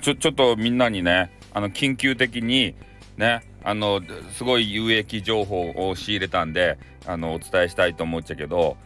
[0.00, 2.74] ちょちょっとみんなにねあの緊急的に
[3.16, 4.00] ねあの
[4.32, 8.76] すごい有益情報を仕入れたんであのお伝えしたいと思っちゃうけど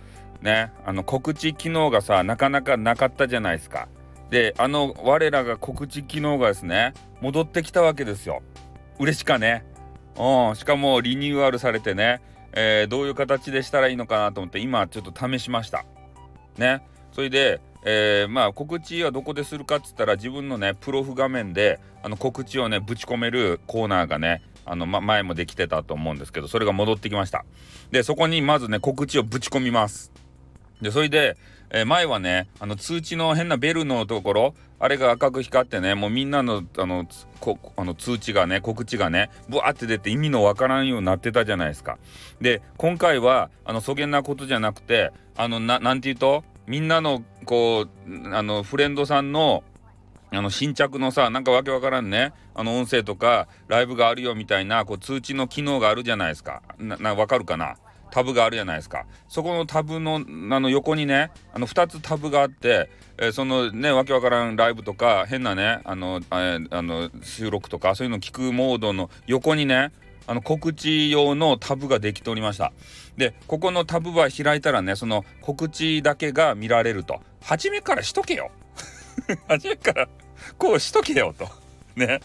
[0.42, 3.88] ねあの告知機能がさなかなかなかったじゃないですか。
[4.30, 8.42] であの我らが告知機能がですね戻ってきたわけですよ。
[8.98, 9.64] 嬉しかね。
[10.16, 12.20] うん、しかもリニューアルされてね、
[12.52, 15.84] えー、どういう形でしたらいいのかなと思って今ちょっと試しました。
[16.56, 16.82] ね。
[17.14, 27.44] それで、えー、まあ告知はどこでするかっつったら自分のねプロフ画面であの告知をねぶち込めるコーナーがねあの、ま、前もできてたと思うんですけどそれが戻ってきました。
[27.92, 30.10] でそこにまずね告知をぶち込みます。
[30.82, 31.36] でそれで、
[31.70, 37.06] えー、前はねあの通知の変なベルのところあれが赤く光ってねもうみんなのあの
[37.38, 41.96] こあの通知がね告知がねブワーって出て意味のわからんようになってたじゃないですか。
[42.40, 46.42] で今回はあのそげんなことじゃなくてあのななんて言うと？
[46.66, 49.64] みんなのこうあのフレンドさんの
[50.30, 52.32] あの新着のさなんかわけわからんね。
[52.54, 56.62] あの音声とかライブがあるよみたいなこう通知の機能があるじゃないですか。
[56.78, 57.76] なわかるかな？
[58.10, 59.06] タブがあるじゃないですか。
[59.28, 69.90] そこのタブのあの横にねあの2つタブがあって、えー、そのねわけわからんライブとか変なねあのあの収録とかそういうの聞くモードの横にね
[70.26, 72.72] あの告知用のタブができておりました。
[73.16, 77.20] でここのタブは開いたらねその告知だけが見られると。
[77.40, 78.50] 初めからしとけよ。
[79.48, 80.08] 初めから
[80.58, 81.48] こうしとけよと。
[81.96, 82.20] ね。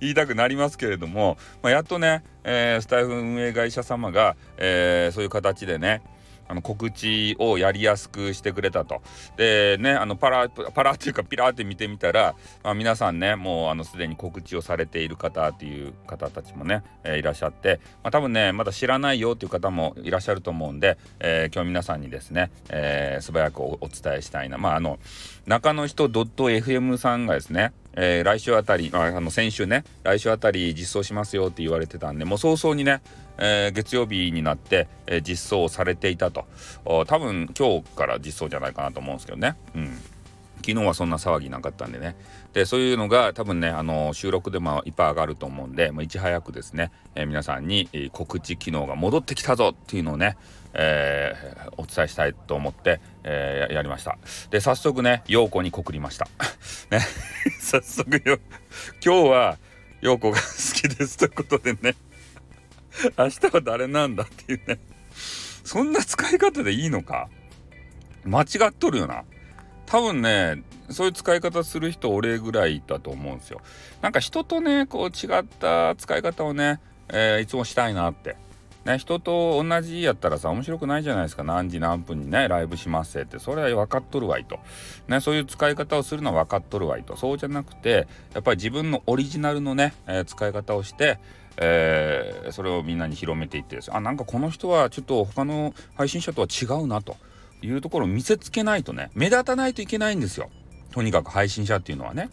[0.00, 6.02] 言いたくなりますけれども、まあ、やっとね、えー、スタイフ運営会社様が、えー、そういう形でね
[6.48, 9.02] あの告知をやりやすくしてくれたと。
[9.36, 24.98] でねあのパラパラっていうかピラーって見てみたら、まあ、皆さんねもうあのすでに告知をされている方っていう方たちもね、えー、いらっしゃって、まあ、多分ねまだ知らないよっていう方もいらっしゃると思うんで、えー、今日皆さんにですね、えー、素早くお伝えしたいなまああの
[25.46, 33.02] 中の人 .fm さんがですねえー、来週あたりああの先週ね来週あたり実装しますよって言われてたんでもう早々にね、
[33.38, 36.46] えー、月曜日になって、えー、実装されていたと。
[36.84, 39.56] 多分今日から実装じゃないかなと思うんですけどね。
[39.74, 39.98] うん。
[40.58, 42.16] 昨日はそんな騒ぎなかったんでね。
[42.52, 50.36] でそういうのが多分ねあの収録でもいっぱい上がると思うんで、まあ、いち早くですね、え、皆さんに、え、告知機能が戻ってきたぞっていうのをね、
[50.74, 54.18] えー、お伝えしたいと思って、えやりました。
[54.50, 56.26] で早速ね陽子に告りました。
[56.90, 57.00] ね。
[57.68, 58.38] 早速よ
[59.04, 59.58] 今日は
[60.00, 60.42] 陽子が好
[60.74, 61.96] きですということでね。
[63.18, 64.78] 明日は誰なんだっていうね。
[65.64, 67.28] そんな使い方でいいのか？
[68.24, 69.24] 間違っとるよな。
[69.84, 73.60] 多分ねそういう使い方する人俺ぐらいだと思うんですよ。
[74.00, 76.80] なんか人とねこう違った使い方をね、
[77.10, 78.36] えー、いつもしたいなって。
[78.88, 81.44] ね人と同じやったらさ面白くないじゃないですか。
[81.44, 83.38] 何時何分にねライブしますせって。
[83.38, 84.58] それは分かっとるわいと。
[85.06, 87.16] ねそういう使い方をするのは分かっとるわいと。
[87.16, 91.18] そうじゃなくてやっぱり自分のオリジナルのね、えー、使い方をして
[91.60, 97.16] えー、それをみんなに広めていってあなんかこの人はちょっと他の配信者とは違うなと。
[97.60, 100.48] いうところを見せつけないとね目立たないといけないんですよ。
[100.92, 102.30] とにかく配信者っていうのはね、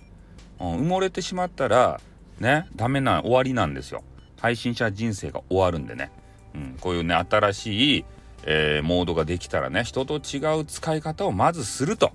[0.59, 1.99] うん、埋もれてしまったら
[2.39, 4.03] ねダメな終わりなんですよ。
[4.39, 6.11] 配信者人生が終わるんでね、
[6.55, 8.05] うん、こういうね新しい、
[8.43, 12.11] えー、モードができたらね人と違う使い方をまずすると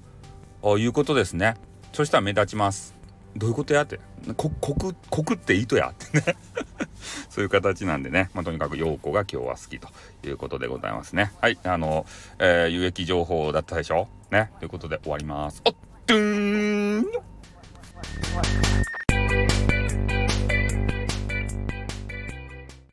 [0.78, 1.54] いうことですね。
[1.92, 2.94] そしたら目立ちます。
[3.36, 4.00] どういうことやって。
[4.36, 5.90] こくこくって糸や。
[5.90, 6.36] ってね。
[7.30, 9.88] そういう形なんでね、まあ、とにかく陽子が今日は好きと
[10.28, 11.32] いうことでございますね。
[11.40, 12.06] はいあの、
[12.38, 14.08] えー、有益情報だったでしょ？
[14.30, 14.50] ね。
[14.58, 15.62] ということで終わります。
[15.64, 15.74] おっ